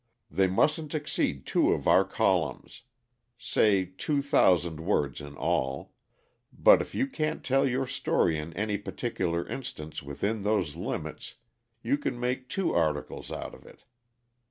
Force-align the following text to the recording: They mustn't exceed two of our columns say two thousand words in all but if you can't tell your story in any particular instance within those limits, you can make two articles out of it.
They 0.31 0.47
mustn't 0.47 0.95
exceed 0.95 1.45
two 1.45 1.73
of 1.73 1.87
our 1.87 2.03
columns 2.03 2.81
say 3.37 3.85
two 3.85 4.23
thousand 4.23 4.79
words 4.79 5.21
in 5.21 5.35
all 5.37 5.93
but 6.51 6.81
if 6.81 6.95
you 6.95 7.05
can't 7.05 7.43
tell 7.43 7.67
your 7.67 7.85
story 7.85 8.35
in 8.39 8.51
any 8.53 8.79
particular 8.79 9.47
instance 9.47 10.01
within 10.01 10.41
those 10.41 10.75
limits, 10.75 11.35
you 11.83 11.99
can 11.99 12.19
make 12.19 12.49
two 12.49 12.73
articles 12.73 13.31
out 13.31 13.53
of 13.53 13.63
it. 13.67 13.83